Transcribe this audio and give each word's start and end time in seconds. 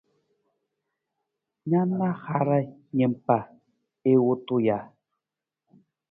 Na 1.69 1.81
na 1.97 2.07
hara 2.23 2.57
niimpa 2.95 3.37
i 4.11 4.13
wutu 4.23 4.55
ja? 4.65 4.77